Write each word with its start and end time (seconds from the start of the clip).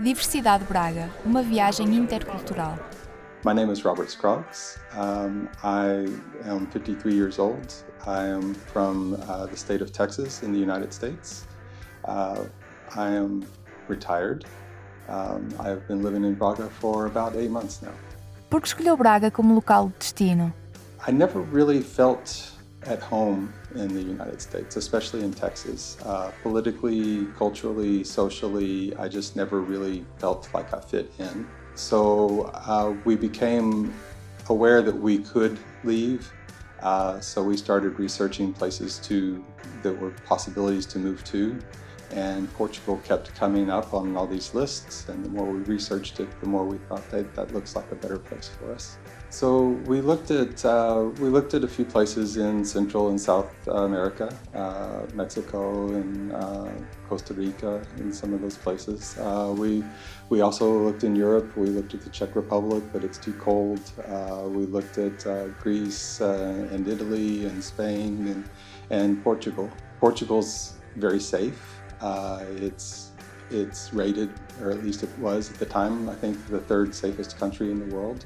Diversidade 0.00 0.64
Braga, 0.64 1.08
uma 1.24 1.40
viagem 1.40 1.94
intercultural. 1.94 2.76
My 3.44 3.52
name 3.54 3.70
is 3.70 3.84
Robert 3.84 4.10
Scroggs. 4.10 4.76
Um, 4.92 5.48
I 5.62 6.06
am 6.44 6.66
53 6.66 7.14
years 7.14 7.38
old. 7.38 7.72
I 8.04 8.26
am 8.26 8.54
from 8.54 9.14
uh, 9.28 9.46
the 9.46 9.56
state 9.56 9.80
of 9.80 9.92
Texas 9.92 10.42
in 10.42 10.52
the 10.52 10.58
United 10.58 10.92
States. 10.92 11.46
Uh, 12.04 12.44
I 12.96 13.10
am 13.10 13.44
retired. 13.86 14.44
Um, 15.08 15.48
I 15.60 15.68
have 15.68 15.86
been 15.86 16.02
living 16.02 16.24
in 16.24 16.34
Braga 16.34 16.68
for 16.80 17.06
about 17.06 17.36
eight 17.36 17.50
months 17.50 17.80
now. 17.80 17.94
Por 18.50 18.60
que 18.60 18.66
escolheu 18.66 18.96
Braga 18.96 19.30
como 19.30 19.54
local 19.54 19.88
de 19.90 19.98
destino? 20.00 20.52
I 21.06 21.12
never 21.12 21.40
really 21.40 21.80
felt 21.80 22.50
at 22.86 23.00
home 23.00 23.52
in 23.74 23.92
the 23.94 24.02
United 24.02 24.40
States, 24.40 24.76
especially 24.76 25.22
in 25.22 25.32
Texas. 25.32 25.96
Uh, 26.04 26.30
politically, 26.42 27.26
culturally, 27.36 28.04
socially, 28.04 28.94
I 28.96 29.08
just 29.08 29.36
never 29.36 29.60
really 29.60 30.04
felt 30.18 30.48
like 30.54 30.72
I 30.74 30.80
fit 30.80 31.10
in. 31.18 31.48
So 31.74 32.50
uh, 32.54 32.94
we 33.04 33.16
became 33.16 33.92
aware 34.48 34.82
that 34.82 34.94
we 34.94 35.18
could 35.18 35.58
leave. 35.82 36.30
Uh, 36.80 37.18
so 37.20 37.42
we 37.42 37.56
started 37.56 37.98
researching 37.98 38.52
places 38.52 38.98
to 38.98 39.44
that 39.82 39.98
were 39.98 40.10
possibilities 40.26 40.86
to 40.86 40.98
move 40.98 41.24
to. 41.24 41.58
And 42.14 42.52
Portugal 42.54 42.96
kept 43.04 43.34
coming 43.34 43.70
up 43.70 43.92
on 43.92 44.16
all 44.16 44.26
these 44.26 44.54
lists, 44.54 45.08
and 45.08 45.24
the 45.24 45.28
more 45.28 45.46
we 45.50 45.60
researched 45.60 46.20
it, 46.20 46.28
the 46.40 46.46
more 46.46 46.64
we 46.64 46.78
thought 46.78 47.10
that 47.10 47.34
that 47.34 47.52
looks 47.52 47.74
like 47.74 47.90
a 47.90 47.96
better 47.96 48.18
place 48.18 48.48
for 48.56 48.72
us. 48.72 48.98
So 49.30 49.70
we 49.86 50.00
looked 50.00 50.30
at 50.30 50.64
uh, 50.64 51.10
we 51.18 51.28
looked 51.28 51.54
at 51.54 51.64
a 51.64 51.68
few 51.68 51.84
places 51.84 52.36
in 52.36 52.64
Central 52.64 53.08
and 53.08 53.20
South 53.20 53.52
America, 53.66 54.32
uh, 54.54 55.00
Mexico 55.12 55.88
and 55.88 56.32
uh, 56.32 56.70
Costa 57.08 57.34
Rica, 57.34 57.82
and 57.96 58.14
some 58.14 58.32
of 58.32 58.40
those 58.40 58.56
places. 58.56 59.18
Uh, 59.18 59.52
we 59.58 59.82
we 60.28 60.40
also 60.40 60.66
looked 60.86 61.02
in 61.02 61.16
Europe. 61.16 61.56
We 61.56 61.66
looked 61.66 61.94
at 61.94 62.02
the 62.02 62.10
Czech 62.10 62.36
Republic, 62.36 62.84
but 62.92 63.02
it's 63.02 63.18
too 63.18 63.32
cold. 63.32 63.80
Uh, 64.06 64.44
we 64.46 64.66
looked 64.66 64.98
at 64.98 65.26
uh, 65.26 65.48
Greece 65.64 66.20
and 66.20 66.86
Italy 66.86 67.46
and 67.46 67.60
Spain 67.62 68.28
and 68.28 68.48
and 68.90 69.24
Portugal. 69.24 69.68
Portugal's 69.98 70.74
very 70.94 71.18
safe. 71.18 71.80
It's 72.58 73.10
it's 73.50 73.92
rated, 73.92 74.30
or 74.60 74.70
at 74.70 74.82
least 74.82 75.02
it 75.02 75.18
was 75.18 75.50
at 75.50 75.58
the 75.58 75.66
time, 75.66 76.08
I 76.08 76.14
think 76.14 76.34
the 76.48 76.60
third 76.60 76.94
safest 76.94 77.38
country 77.38 77.70
in 77.70 77.78
the 77.78 77.94
world 77.94 78.24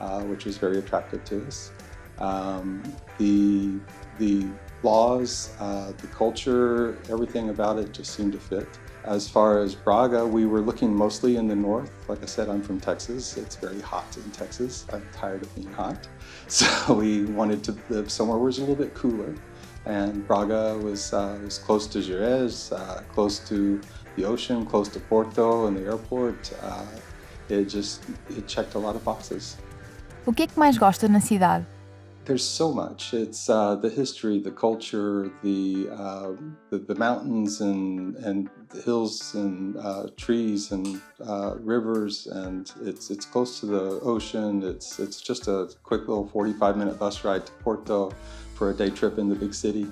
uh, 0.00 0.22
which 0.22 0.44
was 0.44 0.56
very 0.56 0.78
attractive 0.78 1.24
to 1.24 1.46
us. 1.46 1.72
Um, 2.18 2.82
the, 3.18 3.78
the 4.18 4.46
laws, 4.82 5.54
uh, 5.60 5.92
the 5.98 6.06
culture, 6.08 6.98
everything 7.10 7.50
about 7.50 7.78
it 7.78 7.92
just 7.92 8.14
seemed 8.14 8.32
to 8.32 8.38
fit. 8.38 8.66
As 9.04 9.28
far 9.28 9.60
as 9.60 9.74
Braga, 9.74 10.26
we 10.26 10.44
were 10.44 10.60
looking 10.60 10.94
mostly 10.94 11.36
in 11.36 11.48
the 11.48 11.56
north. 11.56 11.90
Like 12.08 12.22
I 12.22 12.26
said, 12.26 12.50
I'm 12.50 12.62
from 12.62 12.78
Texas. 12.80 13.38
It's 13.38 13.56
very 13.56 13.80
hot 13.80 14.14
in 14.16 14.30
Texas. 14.30 14.84
I'm 14.92 15.06
tired 15.12 15.42
of 15.42 15.54
being 15.54 15.72
hot. 15.72 16.08
So 16.48 16.94
we 16.94 17.26
wanted 17.26 17.62
to 17.64 17.76
live 17.90 18.10
somewhere 18.10 18.36
where 18.36 18.46
it 18.46 18.46
was 18.46 18.58
a 18.58 18.62
little 18.62 18.74
bit 18.74 18.92
cooler. 18.92 19.36
And 19.86 20.26
Braga 20.26 20.76
was, 20.78 21.12
uh, 21.12 21.38
was 21.42 21.58
close 21.58 21.86
to 21.88 21.98
Gerês, 21.98 22.72
uh, 22.72 23.00
close 23.14 23.38
to 23.48 23.80
the 24.16 24.24
ocean, 24.24 24.66
close 24.66 24.88
to 24.88 25.00
Porto 25.00 25.66
and 25.66 25.76
the 25.76 25.84
airport. 25.84 26.52
Uh, 26.62 26.84
it 27.48 27.64
just 27.64 28.02
it 28.28 28.46
checked 28.46 28.74
a 28.74 28.78
lot 28.78 28.94
of 28.94 29.04
boxes. 29.04 29.56
O 30.26 30.32
que 30.32 30.42
é 30.42 30.46
que 30.46 30.58
mais 30.58 30.76
gosta 30.76 31.08
na 31.08 31.20
cidade? 31.20 31.66
There's 32.30 32.46
so 32.46 32.72
much. 32.72 33.12
It's 33.12 33.50
uh, 33.50 33.74
the 33.74 33.90
history, 33.90 34.38
the 34.38 34.52
culture, 34.52 35.32
the, 35.42 35.88
uh, 35.90 36.30
the, 36.70 36.78
the 36.78 36.94
mountains 36.94 37.60
and 37.60 38.14
and 38.18 38.48
hills 38.84 39.34
and 39.34 39.76
uh, 39.76 40.06
trees 40.16 40.70
and 40.70 41.02
uh, 41.26 41.56
rivers, 41.58 42.28
and 42.28 42.70
it's 42.82 43.10
it's 43.10 43.26
close 43.26 43.58
to 43.58 43.66
the 43.66 43.98
ocean. 44.02 44.62
It's 44.62 45.00
it's 45.00 45.20
just 45.20 45.48
a 45.48 45.74
quick 45.82 46.02
little 46.02 46.28
45 46.28 46.76
minute 46.76 47.00
bus 47.00 47.24
ride 47.24 47.46
to 47.46 47.52
Porto 47.64 48.12
for 48.54 48.70
a 48.70 48.74
day 48.74 48.90
trip 48.90 49.18
in 49.18 49.28
the 49.28 49.34
big 49.34 49.52
city. 49.52 49.88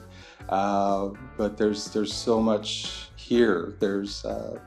Uh, 0.48 1.08
but 1.36 1.58
there's 1.58 1.86
there's 1.86 2.14
so 2.14 2.40
much 2.40 3.08
here. 3.16 3.74
There's 3.80 4.24
uh, 4.24 4.60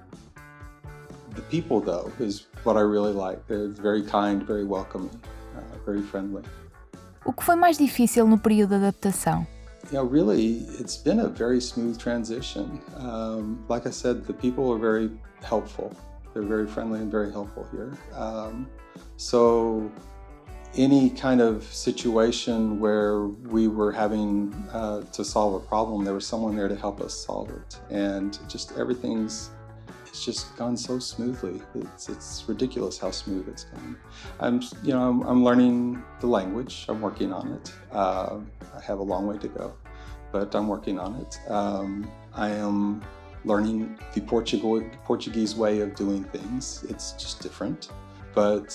the 1.36 1.42
people 1.44 1.80
though 1.80 2.12
is 2.20 2.48
what 2.66 2.76
I 2.76 2.82
really 2.82 3.14
like. 3.14 3.48
They're 3.48 3.70
very 3.70 4.04
kind, 4.04 4.44
very 4.44 4.66
welcoming. 4.66 5.22
Very 5.86 6.02
friendly. 6.02 6.44
O 7.24 7.32
que 7.32 7.44
foi 7.44 7.56
mais 7.56 7.78
difícil 7.78 8.28
no 8.28 8.38
período 8.38 8.70
de 8.70 8.86
adaptação? 8.86 9.46
Really, 9.92 10.66
it's 10.80 10.98
been 10.98 11.20
a 11.20 11.28
very 11.28 11.60
smooth 11.60 11.98
transition. 11.98 12.80
Um, 12.98 13.64
like 13.70 13.88
I 13.88 13.92
said, 13.92 14.26
the 14.26 14.34
people 14.34 14.72
are 14.72 14.80
very 14.80 15.12
helpful. 15.44 15.92
They're 16.34 16.48
very 16.48 16.68
friendly 16.68 17.00
and 17.00 17.12
very 17.12 17.32
helpful 17.32 17.68
here. 17.72 17.92
Um, 18.16 18.68
so, 19.18 19.92
any 20.76 21.10
kind 21.10 21.42
of 21.42 21.64
situation 21.64 22.80
where 22.80 23.24
we 23.26 23.68
were 23.68 23.92
having 23.92 24.54
uh, 24.72 25.02
to 25.12 25.26
solve 25.26 25.56
a 25.56 25.60
problem, 25.60 26.06
there 26.06 26.14
was 26.14 26.26
someone 26.26 26.56
there 26.56 26.70
to 26.70 26.76
help 26.76 27.02
us 27.02 27.14
solve 27.14 27.50
it. 27.50 27.78
And 27.90 28.40
just 28.48 28.72
everything's 28.78 29.52
it's 30.12 30.26
just 30.26 30.58
gone 30.58 30.76
so 30.76 31.00
smoothly. 31.00 31.62
It's, 31.74 32.10
it's 32.10 32.44
ridiculous 32.46 33.00
how 33.00 33.12
smooth 33.12 33.48
it's 33.48 33.64
gone. 33.64 33.96
I'm, 34.42 34.62
you 34.84 34.92
know, 34.92 35.10
I'm, 35.10 35.22
I'm 35.22 35.42
learning 35.42 36.04
the 36.20 36.28
language. 36.28 36.86
I'm 36.90 37.00
working 37.00 37.32
on 37.32 37.54
it. 37.54 37.74
Uh, 37.94 38.40
I 38.76 38.82
have 38.82 39.00
a 39.00 39.04
long 39.04 39.26
way 39.26 39.38
to 39.38 39.48
go, 39.48 39.74
but 40.34 40.54
I'm 40.54 40.68
working 40.68 41.00
on 41.00 41.16
it. 41.16 41.40
Um, 41.50 42.12
I 42.34 42.50
am 42.50 43.02
learning 43.46 43.98
the 44.14 44.20
Portugal, 44.20 44.84
Portuguese 45.06 45.56
way 45.56 45.80
of 45.80 45.96
doing 45.96 46.26
things. 46.26 46.84
It's 46.90 47.14
just 47.14 47.42
different, 47.42 47.90
but 48.36 48.70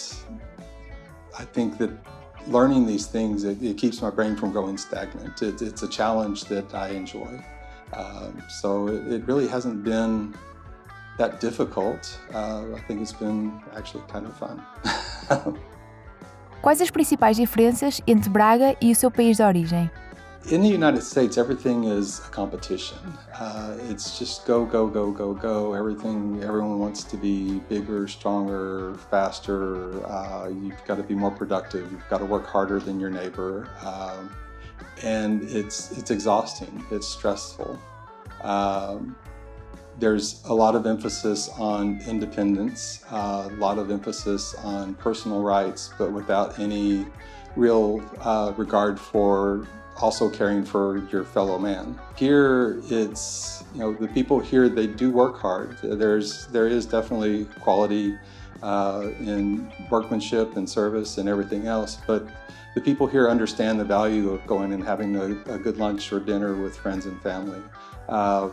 I 1.38 1.44
think 1.44 1.76
that 1.76 1.90
learning 2.48 2.86
these 2.86 3.06
things, 3.06 3.44
it, 3.44 3.62
it 3.62 3.76
keeps 3.76 4.00
my 4.00 4.08
brain 4.08 4.36
from 4.36 4.52
going 4.52 4.78
stagnant. 4.78 5.42
It, 5.42 5.60
it's 5.60 5.82
a 5.82 5.88
challenge 5.88 6.44
that 6.44 6.74
I 6.74 6.88
enjoy. 6.88 7.44
Um, 7.92 8.42
so 8.48 8.88
it, 8.88 9.12
it 9.12 9.26
really 9.26 9.46
hasn't 9.46 9.84
been 9.84 10.34
that 11.18 11.40
difficult. 11.40 12.18
Uh, 12.32 12.74
I 12.74 12.80
think 12.86 13.00
it's 13.00 13.12
been 13.12 13.60
actually 13.74 14.04
kind 14.08 14.26
of 14.26 14.36
fun. 14.36 14.62
Quais 16.62 16.80
as 16.80 16.90
principais 16.90 17.36
diferenças 17.36 18.00
entre 18.06 18.28
Braga 18.28 18.76
e 18.80 18.90
o 18.90 18.96
seu 18.96 19.10
país 19.10 19.36
de 19.36 19.42
origem? 19.42 19.90
In 20.50 20.62
the 20.62 20.68
United 20.68 21.02
States, 21.02 21.38
everything 21.38 21.84
is 21.88 22.20
a 22.20 22.30
competition. 22.30 22.98
Uh, 23.34 23.76
it's 23.90 24.16
just 24.16 24.46
go, 24.46 24.64
go, 24.64 24.86
go, 24.86 25.10
go, 25.10 25.34
go. 25.34 25.74
Everything, 25.74 26.40
everyone 26.40 26.78
wants 26.78 27.02
to 27.02 27.16
be 27.16 27.60
bigger, 27.68 28.06
stronger, 28.06 28.94
faster. 29.10 30.06
Uh, 30.06 30.48
you've 30.48 30.84
got 30.86 30.98
to 30.98 31.02
be 31.02 31.16
more 31.16 31.32
productive. 31.32 31.90
You've 31.90 32.08
got 32.08 32.18
to 32.18 32.24
work 32.24 32.46
harder 32.46 32.78
than 32.78 33.00
your 33.00 33.10
neighbor, 33.10 33.68
um, 33.84 34.30
and 35.02 35.42
it's 35.50 35.90
it's 35.98 36.12
exhausting. 36.12 36.84
It's 36.92 37.08
stressful. 37.08 37.76
Um, 38.42 39.16
there's 39.98 40.42
a 40.44 40.54
lot 40.54 40.74
of 40.74 40.86
emphasis 40.86 41.48
on 41.58 42.00
independence, 42.06 43.04
uh, 43.10 43.48
a 43.50 43.54
lot 43.56 43.78
of 43.78 43.90
emphasis 43.90 44.54
on 44.56 44.94
personal 44.94 45.42
rights, 45.42 45.90
but 45.98 46.12
without 46.12 46.58
any 46.58 47.06
real 47.56 48.02
uh, 48.20 48.52
regard 48.56 49.00
for 49.00 49.66
also 50.00 50.28
caring 50.28 50.64
for 50.64 51.06
your 51.10 51.24
fellow 51.24 51.58
man. 51.58 51.98
Here, 52.16 52.80
it's 52.90 53.64
you 53.74 53.80
know 53.80 53.94
the 53.94 54.08
people 54.08 54.38
here 54.38 54.68
they 54.68 54.86
do 54.86 55.10
work 55.10 55.38
hard. 55.38 55.78
There's 55.82 56.46
there 56.48 56.66
is 56.66 56.84
definitely 56.86 57.46
quality 57.60 58.16
uh, 58.62 59.10
in 59.20 59.72
workmanship 59.90 60.56
and 60.56 60.68
service 60.68 61.18
and 61.18 61.28
everything 61.28 61.66
else, 61.66 61.98
but 62.06 62.26
the 62.74 62.80
people 62.80 63.06
here 63.06 63.28
understand 63.30 63.80
the 63.80 63.84
value 63.84 64.30
of 64.30 64.46
going 64.46 64.74
and 64.74 64.84
having 64.84 65.16
a, 65.16 65.54
a 65.54 65.58
good 65.58 65.78
lunch 65.78 66.12
or 66.12 66.20
dinner 66.20 66.54
with 66.54 66.76
friends 66.76 67.06
and 67.06 67.20
family. 67.22 67.62
Uh, 68.08 68.50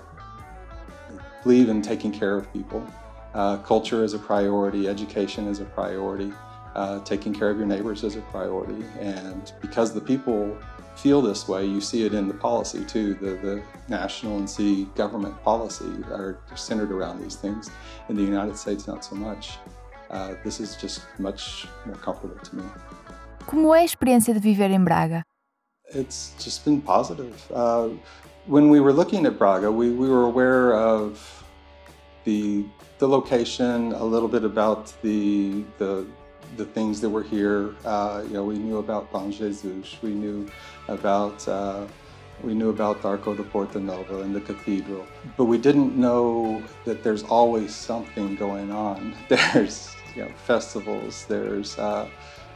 believe 1.43 1.69
in 1.69 1.81
taking 1.81 2.11
care 2.11 2.37
of 2.37 2.51
people. 2.53 2.85
Uh, 3.33 3.57
culture 3.57 4.03
is 4.03 4.13
a 4.13 4.19
priority, 4.19 4.87
education 4.87 5.47
is 5.47 5.59
a 5.59 5.65
priority, 5.65 6.31
uh, 6.75 6.99
taking 7.03 7.33
care 7.33 7.49
of 7.49 7.57
your 7.57 7.67
neighbors 7.67 8.03
is 8.03 8.15
a 8.15 8.21
priority. 8.21 8.83
And 8.99 9.51
because 9.61 9.93
the 9.93 10.01
people 10.01 10.57
feel 10.95 11.21
this 11.21 11.47
way, 11.47 11.65
you 11.65 11.81
see 11.81 12.05
it 12.05 12.13
in 12.13 12.27
the 12.27 12.33
policy 12.33 12.85
too. 12.85 13.15
The, 13.15 13.31
the 13.47 13.63
national 13.89 14.37
and 14.37 14.49
city 14.49 14.85
government 14.95 15.41
policy 15.43 16.03
are 16.11 16.39
centered 16.55 16.91
around 16.91 17.21
these 17.21 17.35
things. 17.35 17.69
In 18.09 18.15
the 18.15 18.23
United 18.23 18.57
States, 18.57 18.87
not 18.87 19.03
so 19.03 19.15
much. 19.15 19.57
Uh, 20.09 20.35
this 20.43 20.59
is 20.59 20.75
just 20.75 21.01
much 21.17 21.67
more 21.85 21.95
comfortable 21.95 22.37
to 22.37 22.55
me. 22.55 22.63
Como 23.47 23.73
é 23.73 23.81
a 23.81 23.83
experiência 23.83 24.33
de 24.33 24.39
viver 24.39 24.69
em 24.71 24.83
Braga? 24.83 25.23
It's 25.93 26.33
just 26.39 26.63
been 26.63 26.81
positive. 26.81 27.33
When 28.47 28.69
we 28.69 28.79
were 28.81 28.93
looking 28.93 29.25
at 29.25 29.39
Braga, 29.39 29.71
we, 29.71 29.91
we 29.91 30.09
were 30.09 30.25
aware 30.25 30.75
of 30.75 31.43
the, 32.25 32.65
the 32.99 33.07
location, 33.07 33.93
a 33.93 34.03
little 34.05 34.29
bit 34.29 34.43
about 34.45 34.93
the, 35.03 35.63
the, 35.79 36.07
the 36.57 36.65
things 36.65 37.01
that 37.01 37.09
were 37.09 37.23
here. 37.23 37.75
Uh, 37.85 38.23
you 38.27 38.33
know, 38.35 38.45
we 38.45 38.57
knew 38.59 38.77
about 38.79 39.11
Bom 39.11 39.31
Jesus, 39.31 39.97
we 40.03 40.11
knew 40.11 40.47
about 40.87 41.47
uh, 41.47 41.87
We 42.43 42.53
knew 42.53 42.69
about 42.69 43.05
Arco 43.05 43.35
de 43.35 43.43
Porta 43.43 43.79
Nova 43.79 44.21
and 44.21 44.35
the 44.35 44.41
cathedral, 44.41 45.07
but 45.37 45.45
we 45.45 45.57
didn't 45.57 45.97
know 45.97 46.63
that 46.85 47.03
there's 47.03 47.23
always 47.23 47.75
something 47.75 48.35
going 48.35 48.71
on. 48.71 49.15
There's 49.29 49.97
you 50.15 50.23
know, 50.23 50.31
festivals, 50.35 51.25
there's 51.27 51.77
uh, 51.79 52.09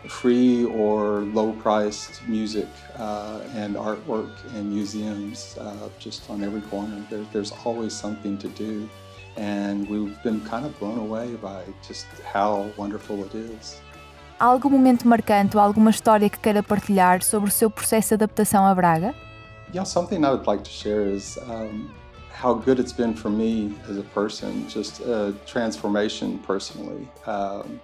free 0.07 0.65
or 0.65 1.21
low-priced 1.33 2.27
music 2.27 2.67
uh, 2.97 3.41
and 3.55 3.75
artwork 3.75 4.31
and 4.55 4.71
museums 4.71 5.57
uh, 5.59 5.89
just 5.99 6.29
on 6.29 6.43
every 6.43 6.61
corner. 6.61 7.03
There, 7.09 7.25
there's 7.33 7.51
always 7.65 7.93
something 7.93 8.37
to 8.37 8.47
do, 8.49 8.89
and 9.35 9.87
we've 9.89 10.21
been 10.23 10.41
kind 10.41 10.65
of 10.65 10.77
blown 10.79 10.99
away 10.99 11.35
by 11.35 11.63
just 11.87 12.05
how 12.33 12.71
wonderful 12.77 13.23
it 13.25 13.35
is. 13.35 13.81
Há 14.39 14.45
algum 14.45 14.69
momento 14.69 15.07
marcante 15.07 15.57
ou 15.57 15.61
alguma 15.63 15.89
história 15.89 16.29
que 16.29 16.37
queira 16.37 16.61
partilhar 16.61 17.23
sobre 17.23 17.49
o 17.49 17.51
seu 17.51 17.71
processo 17.71 18.09
de 18.09 18.23
adaptação 18.23 18.65
a 18.67 18.75
Braga? 18.75 19.15
Yeah, 19.73 19.83
something 19.83 20.23
I 20.23 20.29
would 20.29 20.47
like 20.47 20.63
to 20.63 20.69
share 20.69 21.01
is 21.09 21.37
um, 21.49 21.89
how 22.31 22.53
good 22.53 22.79
it's 22.79 22.93
been 22.93 23.15
for 23.15 23.29
me 23.29 23.75
as 23.89 23.97
a 23.97 24.03
person, 24.03 24.65
just 24.69 25.01
a 25.01 25.33
transformation 25.45 26.37
personally. 26.45 27.07
Um, 27.25 27.81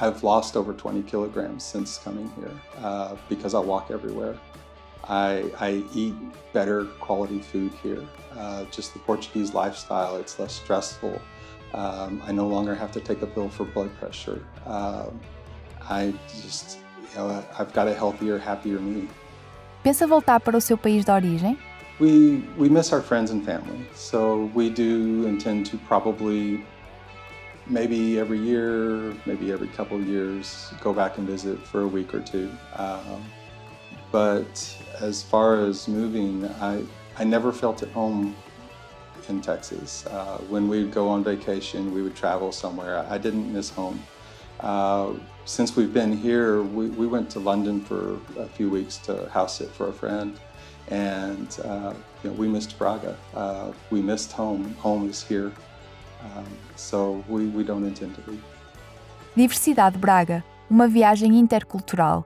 I've 0.00 0.22
lost 0.22 0.56
over 0.56 0.72
20 0.72 1.02
kilograms 1.02 1.64
since 1.64 1.98
coming 1.98 2.30
here 2.36 2.52
uh, 2.82 3.16
because 3.28 3.54
I 3.54 3.58
walk 3.58 3.90
everywhere. 3.90 4.38
I, 5.08 5.50
I, 5.58 5.82
eat 5.94 6.14
better 6.52 6.84
quality 7.00 7.40
food 7.40 7.72
here. 7.82 8.04
Uh, 8.36 8.64
just 8.66 8.92
the 8.92 8.98
Portuguese 9.00 9.54
lifestyle, 9.54 10.16
it's 10.16 10.38
less 10.38 10.54
stressful. 10.54 11.20
Um, 11.72 12.22
I 12.26 12.32
no 12.32 12.46
longer 12.46 12.74
have 12.74 12.92
to 12.92 13.00
take 13.00 13.22
a 13.22 13.26
pill 13.26 13.48
for 13.48 13.64
blood 13.64 13.90
pressure. 13.98 14.44
Um, 14.66 15.18
I 15.88 16.12
just, 16.42 16.78
you 17.00 17.16
know, 17.16 17.44
I've 17.58 17.72
got 17.72 17.88
a 17.88 17.94
healthier, 17.94 18.38
happier 18.38 18.78
me. 18.80 19.08
Pensa 19.82 20.06
voltar 20.06 20.40
para 20.40 20.56
o 20.56 20.60
seu 20.60 20.76
país 20.76 21.04
de 21.04 21.12
origem? 21.12 21.58
We, 21.98 22.44
we 22.56 22.68
miss 22.68 22.92
our 22.92 23.02
friends 23.02 23.30
and 23.30 23.44
family, 23.44 23.84
so 23.94 24.50
we 24.54 24.70
do 24.70 25.26
intend 25.26 25.66
to 25.66 25.78
probably 25.78 26.64
maybe 27.68 28.18
every 28.18 28.38
year, 28.38 29.14
maybe 29.26 29.52
every 29.52 29.68
couple 29.68 29.96
of 29.96 30.06
years, 30.06 30.72
go 30.80 30.92
back 30.92 31.18
and 31.18 31.26
visit 31.26 31.58
for 31.66 31.82
a 31.82 31.86
week 31.86 32.14
or 32.14 32.20
two. 32.20 32.50
Um, 32.76 33.24
but 34.10 34.76
as 35.00 35.22
far 35.22 35.64
as 35.64 35.86
moving, 35.86 36.46
I, 36.60 36.82
I 37.18 37.24
never 37.24 37.52
felt 37.52 37.82
at 37.82 37.90
home 37.90 38.34
in 39.28 39.40
Texas. 39.40 40.06
Uh, 40.06 40.38
when 40.48 40.68
we'd 40.68 40.92
go 40.92 41.08
on 41.08 41.22
vacation, 41.22 41.92
we 41.92 42.02
would 42.02 42.16
travel 42.16 42.50
somewhere. 42.52 43.04
I 43.08 43.18
didn't 43.18 43.52
miss 43.52 43.70
home. 43.70 44.02
Uh, 44.60 45.12
since 45.44 45.76
we've 45.76 45.92
been 45.92 46.12
here, 46.12 46.62
we, 46.62 46.88
we 46.88 47.06
went 47.06 47.30
to 47.30 47.38
London 47.38 47.80
for 47.80 48.18
a 48.38 48.46
few 48.46 48.70
weeks 48.70 48.96
to 48.98 49.28
house 49.28 49.58
sit 49.58 49.70
for 49.70 49.88
a 49.88 49.92
friend. 49.92 50.38
And 50.88 51.58
uh, 51.64 51.92
you 52.22 52.30
know, 52.30 52.36
we 52.36 52.48
missed 52.48 52.78
Braga. 52.78 53.16
Uh, 53.34 53.72
we 53.90 54.00
missed 54.00 54.32
home. 54.32 54.74
Home 54.74 55.08
is 55.08 55.22
here. 55.22 55.52
Diversidade 59.36 59.98
Braga, 59.98 60.44
uma 60.68 60.88
viagem 60.88 61.38
intercultural. 61.38 62.24